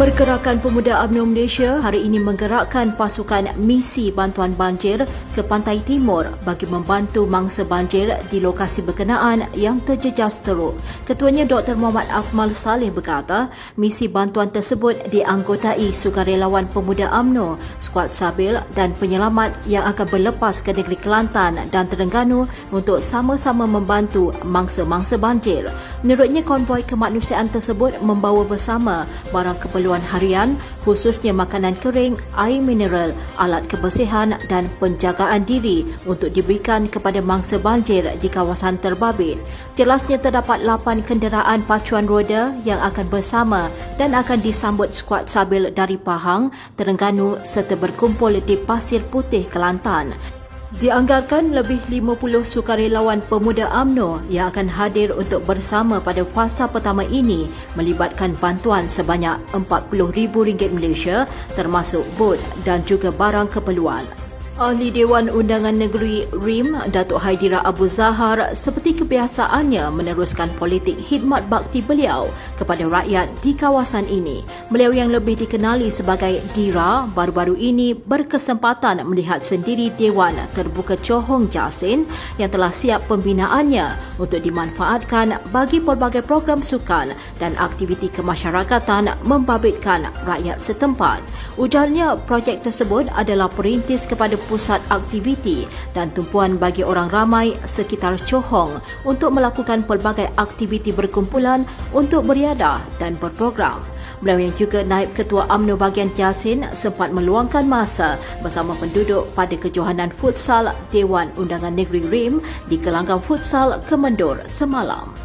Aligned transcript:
Pergerakan 0.00 0.64
Pemuda 0.64 0.96
UMNO 1.04 1.28
Malaysia 1.28 1.76
hari 1.76 2.08
ini 2.08 2.16
menggerakkan 2.16 2.96
pasukan 2.96 3.52
misi 3.60 4.08
bantuan 4.08 4.56
banjir 4.56 5.04
ke 5.36 5.44
pantai 5.44 5.76
timur 5.84 6.24
bagi 6.40 6.64
membantu 6.64 7.28
mangsa 7.28 7.68
banjir 7.68 8.08
di 8.32 8.40
lokasi 8.40 8.80
berkenaan 8.80 9.44
yang 9.52 9.76
terjejas 9.84 10.40
teruk. 10.40 10.72
Ketuanya 11.04 11.44
Dr. 11.44 11.76
Muhammad 11.76 12.08
Akmal 12.08 12.56
Saleh 12.56 12.88
berkata, 12.88 13.52
misi 13.76 14.08
bantuan 14.08 14.48
tersebut 14.48 14.96
dianggotai 15.12 15.92
sukarelawan 15.92 16.64
Pemuda 16.72 17.12
UMNO, 17.20 17.60
skuad 17.76 18.16
sabil 18.16 18.56
dan 18.72 18.96
penyelamat 18.96 19.52
yang 19.68 19.84
akan 19.84 20.08
berlepas 20.08 20.64
ke 20.64 20.72
negeri 20.72 20.96
Kelantan 20.96 21.60
dan 21.68 21.84
Terengganu 21.92 22.48
untuk 22.72 23.04
sama-sama 23.04 23.68
membantu 23.68 24.32
mangsa-mangsa 24.48 25.20
banjir. 25.20 25.68
Menurutnya 26.00 26.40
konvoi 26.40 26.88
kemanusiaan 26.88 27.52
tersebut 27.52 28.00
membawa 28.00 28.48
bersama 28.48 29.04
barang 29.28 29.60
keperluan 29.60 29.89
keperluan 29.90 30.06
harian 30.14 30.50
khususnya 30.86 31.34
makanan 31.34 31.74
kering, 31.82 32.14
air 32.38 32.62
mineral, 32.62 33.10
alat 33.42 33.66
kebersihan 33.66 34.38
dan 34.46 34.70
penjagaan 34.78 35.42
diri 35.42 35.82
untuk 36.06 36.30
diberikan 36.30 36.86
kepada 36.86 37.18
mangsa 37.18 37.58
banjir 37.58 38.06
di 38.22 38.28
kawasan 38.30 38.78
terbabit. 38.78 39.42
Jelasnya 39.74 40.22
terdapat 40.22 40.62
8 40.62 41.02
kenderaan 41.02 41.66
pacuan 41.66 42.06
roda 42.06 42.54
yang 42.62 42.78
akan 42.78 43.10
bersama 43.10 43.66
dan 43.98 44.14
akan 44.14 44.38
disambut 44.38 44.94
skuad 44.94 45.26
sabil 45.26 45.74
dari 45.74 45.98
Pahang, 45.98 46.54
Terengganu 46.78 47.42
serta 47.42 47.74
berkumpul 47.74 48.38
di 48.46 48.54
Pasir 48.54 49.02
Putih, 49.02 49.50
Kelantan. 49.50 50.39
Dianggarkan 50.78 51.50
lebih 51.50 51.82
50 51.90 52.46
sukarelawan 52.46 53.18
pemuda 53.26 53.66
AMNO 53.74 54.22
yang 54.30 54.54
akan 54.54 54.70
hadir 54.70 55.10
untuk 55.10 55.42
bersama 55.42 55.98
pada 55.98 56.22
fasa 56.22 56.70
pertama 56.70 57.02
ini 57.02 57.50
melibatkan 57.74 58.38
bantuan 58.38 58.86
sebanyak 58.86 59.34
RM40,000 59.50 60.70
Malaysia 60.70 61.26
termasuk 61.58 62.06
bot 62.14 62.38
dan 62.62 62.86
juga 62.86 63.10
barang 63.10 63.50
keperluan. 63.50 64.19
Ahli 64.60 64.92
Dewan 64.92 65.32
Undangan 65.32 65.72
Negeri 65.72 66.28
RIM, 66.36 66.76
Datuk 66.92 67.24
Haidira 67.24 67.64
Abu 67.64 67.88
Zahar 67.88 68.52
seperti 68.52 68.92
kebiasaannya 68.92 69.88
meneruskan 69.88 70.52
politik 70.60 71.00
khidmat 71.00 71.48
bakti 71.48 71.80
beliau 71.80 72.28
kepada 72.60 72.84
rakyat 72.84 73.32
di 73.40 73.56
kawasan 73.56 74.04
ini. 74.12 74.44
Beliau 74.68 74.92
yang 74.92 75.16
lebih 75.16 75.40
dikenali 75.40 75.88
sebagai 75.88 76.44
Dira 76.52 77.08
baru-baru 77.08 77.56
ini 77.56 77.96
berkesempatan 77.96 79.00
melihat 79.08 79.48
sendiri 79.48 79.96
Dewan 79.96 80.36
Terbuka 80.52 81.00
Johong 81.00 81.48
Jasin 81.48 82.04
yang 82.36 82.52
telah 82.52 82.68
siap 82.68 83.08
pembinaannya 83.08 84.20
untuk 84.20 84.44
dimanfaatkan 84.44 85.40
bagi 85.56 85.80
pelbagai 85.80 86.20
program 86.20 86.60
sukan 86.60 87.16
dan 87.40 87.56
aktiviti 87.56 88.12
kemasyarakatan 88.12 89.24
membabitkan 89.24 90.12
rakyat 90.28 90.60
setempat. 90.60 91.24
Ujarnya 91.56 92.20
projek 92.28 92.60
tersebut 92.60 93.08
adalah 93.16 93.48
perintis 93.48 94.04
kepada 94.04 94.36
pusat 94.50 94.82
aktiviti 94.90 95.70
dan 95.94 96.10
tumpuan 96.10 96.58
bagi 96.58 96.82
orang 96.82 97.06
ramai 97.14 97.54
sekitar 97.62 98.18
Johong 98.26 98.82
untuk 99.06 99.30
melakukan 99.30 99.86
pelbagai 99.86 100.26
aktiviti 100.34 100.90
berkumpulan 100.90 101.62
untuk 101.94 102.26
beriadah 102.26 102.82
dan 102.98 103.14
berprogram. 103.22 103.78
Beliau 104.20 104.50
yang 104.50 104.54
juga 104.58 104.82
naib 104.84 105.14
ketua 105.16 105.48
AMNO 105.48 105.78
bahagian 105.78 106.10
Jasin 106.12 106.66
sempat 106.74 107.14
meluangkan 107.14 107.64
masa 107.64 108.18
bersama 108.44 108.76
penduduk 108.76 109.30
pada 109.32 109.54
kejohanan 109.56 110.10
futsal 110.12 110.74
Dewan 110.92 111.32
Undangan 111.38 111.72
Negeri 111.72 112.04
RIM 112.10 112.44
di 112.68 112.76
Gelanggang 112.76 113.22
Futsal 113.22 113.80
Kemendur 113.88 114.44
semalam. 114.44 115.16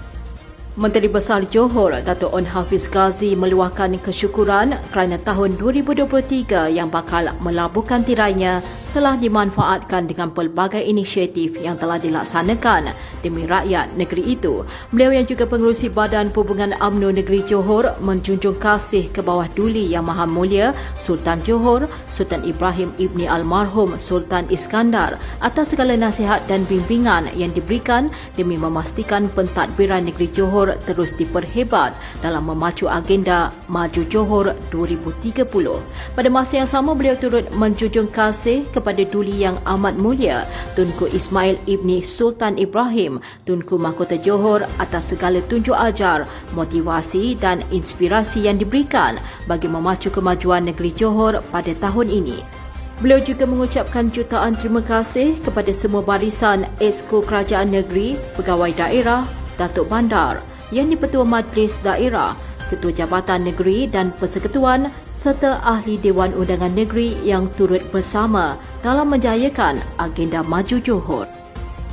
Menteri 0.75 1.07
Besar 1.07 1.47
Johor 1.47 2.03
Datuk 2.03 2.35
On 2.35 2.43
Hafiz 2.43 2.91
Ghazi 2.91 3.31
meluahkan 3.31 3.95
kesyukuran 4.03 4.75
kerana 4.91 5.15
tahun 5.23 5.55
2023 5.55 6.67
yang 6.67 6.91
bakal 6.91 7.31
melabuhkan 7.39 8.03
tirainya 8.03 8.59
telah 8.95 9.19
dimanfaatkan 9.19 10.07
dengan 10.07 10.31
pelbagai 10.31 10.79
inisiatif 10.79 11.59
yang 11.59 11.75
telah 11.75 11.99
dilaksanakan 11.99 12.95
demi 13.19 13.43
rakyat 13.43 13.91
negeri 13.99 14.39
itu. 14.39 14.63
Beliau 14.95 15.11
yang 15.11 15.27
juga 15.27 15.43
pengerusi 15.43 15.91
Badan 15.91 16.31
Perhubungan 16.31 16.71
UMNO 16.79 17.11
Negeri 17.19 17.43
Johor 17.43 17.91
menjunjung 17.99 18.55
kasih 18.55 19.11
ke 19.11 19.19
bawah 19.19 19.51
duli 19.51 19.91
Yang 19.91 20.05
Maha 20.07 20.23
Mulia 20.23 20.71
Sultan 20.95 21.43
Johor, 21.43 21.91
Sultan 22.07 22.47
Ibrahim 22.47 22.95
Ibni 22.95 23.27
Almarhum 23.27 23.99
Sultan 23.99 24.47
Iskandar 24.47 25.19
atas 25.43 25.75
segala 25.75 25.99
nasihat 25.99 26.47
dan 26.47 26.63
bimbingan 26.63 27.27
yang 27.35 27.51
diberikan 27.51 28.07
demi 28.39 28.55
memastikan 28.55 29.27
pentadbiran 29.27 30.07
negeri 30.07 30.31
Johor 30.31 30.79
terus 30.87 31.11
diperhebat 31.11 31.91
dalam 32.23 32.47
memacu 32.47 32.87
agenda 32.87 33.51
Maju 33.67 34.01
Johor 34.07 34.55
2030. 34.71 35.43
Pada 36.15 36.29
masa 36.31 36.63
yang 36.63 36.69
sama 36.69 36.95
beliau 36.95 37.19
turut 37.19 37.43
menjunjung 37.51 38.07
kasih 38.07 38.63
ke 38.69 38.84
kepada 38.85 39.01
duli 39.09 39.41
yang 39.41 39.57
amat 39.65 39.97
mulia 39.97 40.45
Tunku 40.77 41.09
Ismail 41.09 41.57
Ibni 41.65 42.05
Sultan 42.05 42.61
Ibrahim 42.61 43.17
Tunku 43.49 43.81
Mahkota 43.81 44.13
Johor 44.13 44.69
atas 44.77 45.09
segala 45.09 45.41
tunjuk 45.49 45.73
ajar, 45.73 46.29
motivasi 46.53 47.33
dan 47.41 47.65
inspirasi 47.73 48.45
yang 48.45 48.61
diberikan 48.61 49.17
bagi 49.49 49.65
memacu 49.65 50.13
kemajuan 50.13 50.69
negeri 50.69 50.93
Johor 50.93 51.41
pada 51.49 51.73
tahun 51.81 52.13
ini. 52.13 52.37
Beliau 53.01 53.19
juga 53.25 53.49
mengucapkan 53.49 54.13
jutaan 54.13 54.53
terima 54.53 54.85
kasih 54.85 55.35
kepada 55.41 55.73
semua 55.73 56.05
barisan 56.05 56.69
Esko 56.77 57.25
Kerajaan 57.25 57.73
Negeri, 57.73 58.15
Pegawai 58.37 58.71
Daerah, 58.71 59.25
Datuk 59.59 59.89
Bandar, 59.91 60.39
yang 60.71 60.87
di-Petua 60.87 61.27
Majlis 61.27 61.81
Daerah, 61.83 62.37
Ketua 62.67 62.93
Jabatan 62.93 63.45
Negeri 63.45 63.85
dan 63.85 64.09
Persekutuan 64.15 64.89
serta 65.13 65.61
Ahli 65.61 66.01
Dewan 66.01 66.33
Undangan 66.33 66.73
Negeri 66.73 67.17
yang 67.21 67.49
turut 67.53 67.81
bersama 67.93 68.57
dalam 68.81 69.13
menjayakan 69.13 69.81
agenda 70.01 70.41
Maju 70.41 70.77
Johor. 70.81 71.27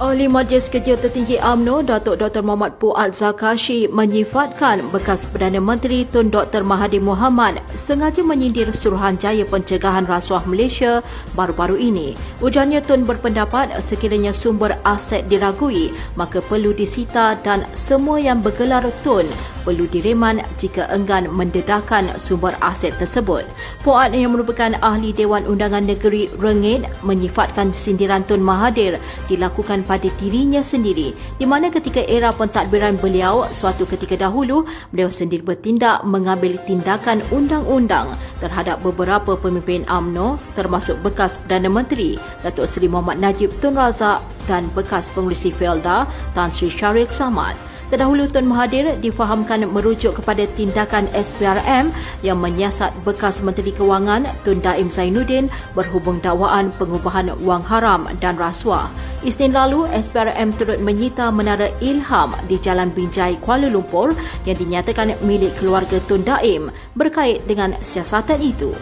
Ahli 0.02 0.26
Majlis 0.26 0.66
Kerja 0.66 0.98
Tertinggi 0.98 1.38
AMNO 1.38 1.86
Datuk 1.86 2.18
Dr. 2.18 2.42
Muhammad 2.42 2.74
Puat 2.82 3.14
Zakashi 3.14 3.86
menyifatkan 3.86 4.90
bekas 4.90 5.30
Perdana 5.30 5.62
Menteri 5.62 6.02
Tun 6.08 6.26
Dr. 6.26 6.66
Mahathir 6.66 6.98
Mohamad 6.98 7.62
sengaja 7.78 8.24
menyindir 8.24 8.72
Suruhanjaya 8.74 9.46
Pencegahan 9.46 10.02
Rasuah 10.08 10.42
Malaysia 10.48 11.06
baru-baru 11.38 11.78
ini. 11.78 12.18
Ujarnya 12.42 12.82
Tun 12.82 13.06
berpendapat 13.06 13.78
sekiranya 13.78 14.34
sumber 14.34 14.74
aset 14.82 15.28
diragui 15.30 15.94
maka 16.18 16.42
perlu 16.42 16.74
disita 16.74 17.38
dan 17.38 17.68
semua 17.78 18.18
yang 18.18 18.42
bergelar 18.42 18.82
Tun 19.06 19.28
perlu 19.62 19.88
direman 19.88 20.42
jika 20.58 20.86
enggan 20.92 21.30
mendedahkan 21.30 22.14
sumber 22.18 22.54
aset 22.60 22.94
tersebut. 22.98 23.46
Puat 23.86 24.14
yang 24.14 24.34
merupakan 24.34 24.74
ahli 24.82 25.10
Dewan 25.14 25.46
Undangan 25.48 25.86
Negeri 25.86 26.28
Rengit 26.38 26.86
menyifatkan 27.02 27.74
sindiran 27.74 28.22
Tun 28.26 28.42
Mahathir 28.44 28.98
dilakukan 29.26 29.82
pada 29.86 30.06
dirinya 30.20 30.60
sendiri 30.60 31.14
di 31.38 31.46
mana 31.46 31.72
ketika 31.72 32.04
era 32.06 32.30
pentadbiran 32.30 32.98
beliau 33.00 33.48
suatu 33.50 33.88
ketika 33.88 34.18
dahulu 34.18 34.66
beliau 34.92 35.08
sendiri 35.08 35.42
bertindak 35.42 36.04
mengambil 36.06 36.58
tindakan 36.68 37.24
undang-undang 37.32 38.14
terhadap 38.42 38.82
beberapa 38.84 39.38
pemimpin 39.38 39.86
AMNO 39.88 40.38
termasuk 40.58 40.98
bekas 41.00 41.40
Perdana 41.42 41.70
Menteri 41.72 42.18
Datuk 42.42 42.68
Seri 42.68 42.86
Muhammad 42.90 43.18
Najib 43.22 43.50
Tun 43.58 43.74
Razak 43.78 44.22
dan 44.46 44.68
bekas 44.74 45.08
pengurusi 45.10 45.54
Felda 45.54 46.06
Tan 46.34 46.50
Sri 46.50 46.68
Syaril 46.68 47.08
Samad. 47.08 47.71
Terdahulu 47.92 48.24
Tun 48.24 48.48
Mahathir 48.48 48.96
difahamkan 49.04 49.68
merujuk 49.68 50.16
kepada 50.16 50.48
tindakan 50.56 51.12
SPRM 51.12 51.92
yang 52.24 52.40
menyiasat 52.40 52.88
bekas 53.04 53.44
Menteri 53.44 53.68
Kewangan 53.68 54.24
Tun 54.48 54.64
Daim 54.64 54.88
Zainuddin 54.88 55.52
berhubung 55.76 56.16
dakwaan 56.24 56.72
pengubahan 56.80 57.28
wang 57.44 57.60
haram 57.60 58.08
dan 58.16 58.40
rasuah. 58.40 58.88
Isnin 59.28 59.52
lalu, 59.52 59.84
SPRM 59.92 60.56
turut 60.56 60.80
menyita 60.80 61.28
menara 61.28 61.68
Ilham 61.84 62.32
di 62.48 62.56
Jalan 62.56 62.96
Binjai, 62.96 63.36
Kuala 63.44 63.68
Lumpur 63.68 64.16
yang 64.48 64.56
dinyatakan 64.56 65.12
milik 65.20 65.52
keluarga 65.60 66.00
Tun 66.08 66.24
Daim 66.24 66.72
berkait 66.96 67.44
dengan 67.44 67.76
siasatan 67.76 68.40
itu. 68.40 68.72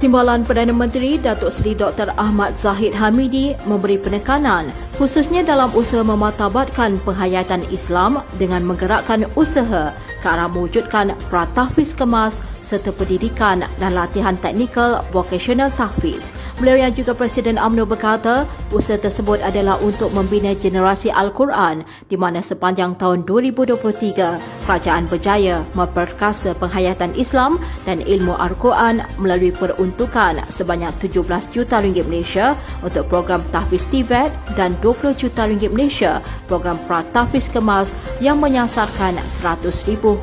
Timbalan 0.00 0.46
Perdana 0.48 0.72
Menteri 0.72 1.20
Datuk 1.20 1.52
Seri 1.52 1.76
Dr. 1.76 2.14
Ahmad 2.16 2.56
Zahid 2.56 2.96
Hamidi 2.96 3.52
memberi 3.68 4.00
penekanan 4.00 4.72
khususnya 5.00 5.40
dalam 5.40 5.72
usaha 5.72 6.04
mematabatkan 6.04 7.00
penghayatan 7.08 7.64
Islam 7.72 8.20
dengan 8.36 8.60
menggerakkan 8.68 9.24
usaha 9.32 9.96
ke 10.20 10.28
arah 10.28 10.46
mewujudkan 10.46 11.16
pratahfiz 11.32 11.96
kemas 11.96 12.44
serta 12.60 12.92
pendidikan 12.92 13.64
dan 13.80 13.96
latihan 13.96 14.36
teknikal 14.36 15.02
vocational 15.10 15.72
tahfiz. 15.74 16.36
Beliau 16.60 16.86
yang 16.86 16.92
juga 16.92 17.16
Presiden 17.16 17.56
UMNO 17.56 17.88
berkata, 17.88 18.44
usaha 18.70 19.00
tersebut 19.00 19.40
adalah 19.40 19.80
untuk 19.80 20.12
membina 20.12 20.52
generasi 20.52 21.08
Al-Quran 21.08 21.82
di 22.06 22.20
mana 22.20 22.44
sepanjang 22.44 23.00
tahun 23.00 23.24
2023 23.24 24.68
kerajaan 24.68 25.08
berjaya 25.08 25.64
memperkasa 25.74 26.54
penghayatan 26.60 27.16
Islam 27.16 27.58
dan 27.88 28.04
ilmu 28.04 28.36
Al-Quran 28.36 29.02
melalui 29.18 29.50
peruntukan 29.50 30.44
sebanyak 30.52 30.92
17 31.02 31.50
juta 31.50 31.80
ringgit 31.80 32.06
Malaysia 32.06 32.54
untuk 32.84 33.08
program 33.08 33.42
tahfiz 33.50 33.88
TVET 33.88 34.30
dan 34.54 34.76
20 34.84 35.16
juta 35.16 35.48
ringgit 35.48 35.72
Malaysia 35.72 36.20
program 36.50 36.78
Pratahfiz 36.84 37.46
Kemas 37.46 37.94
yang 38.18 38.42
menyasarkan 38.42 39.22
100,000 39.26 39.70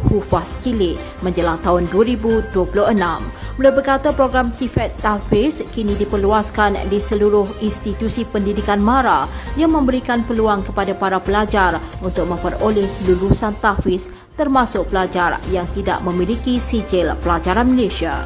hufaz 0.09 0.57
cilik 0.63 0.97
menjelang 1.21 1.61
tahun 1.61 1.85
2026. 1.93 2.55
Beliau 3.57 3.73
berkata 3.73 4.09
program 4.13 4.49
TVET 4.53 4.97
Tahfiz 5.01 5.61
kini 5.69 5.93
diperluaskan 5.93 6.89
di 6.89 6.97
seluruh 6.97 7.61
institusi 7.61 8.25
pendidikan 8.25 8.81
MARA 8.81 9.29
yang 9.59 9.73
memberikan 9.73 10.25
peluang 10.25 10.65
kepada 10.65 10.97
para 10.97 11.21
pelajar 11.21 11.77
untuk 12.01 12.29
memperoleh 12.29 12.89
lulusan 13.05 13.53
tahfiz 13.61 14.09
termasuk 14.37 14.93
pelajar 14.93 15.41
yang 15.49 15.65
tidak 15.73 16.01
memiliki 16.05 16.61
sijil 16.61 17.13
pelajaran 17.21 17.65
Malaysia. 17.65 18.21